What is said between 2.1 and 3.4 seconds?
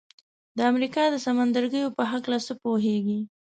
هکله څه پوهیږئ؟